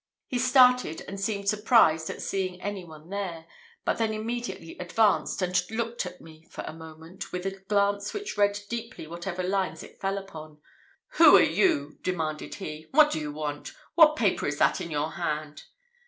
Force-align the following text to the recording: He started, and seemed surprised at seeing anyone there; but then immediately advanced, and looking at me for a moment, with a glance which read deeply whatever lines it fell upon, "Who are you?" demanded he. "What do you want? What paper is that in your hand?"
He 0.25 0.39
started, 0.39 1.03
and 1.07 1.19
seemed 1.19 1.47
surprised 1.47 2.09
at 2.09 2.23
seeing 2.23 2.59
anyone 2.59 3.09
there; 3.11 3.45
but 3.85 3.99
then 3.99 4.15
immediately 4.15 4.75
advanced, 4.79 5.43
and 5.43 5.61
looking 5.69 6.11
at 6.11 6.19
me 6.19 6.43
for 6.49 6.63
a 6.65 6.73
moment, 6.73 7.31
with 7.31 7.45
a 7.45 7.59
glance 7.59 8.11
which 8.11 8.35
read 8.35 8.59
deeply 8.67 9.05
whatever 9.05 9.43
lines 9.43 9.83
it 9.83 10.01
fell 10.01 10.17
upon, 10.17 10.57
"Who 11.17 11.35
are 11.35 11.43
you?" 11.43 11.99
demanded 12.01 12.55
he. 12.55 12.87
"What 12.89 13.11
do 13.11 13.19
you 13.19 13.31
want? 13.31 13.73
What 13.93 14.15
paper 14.15 14.47
is 14.47 14.57
that 14.57 14.81
in 14.81 14.89
your 14.89 15.11
hand?" 15.11 15.65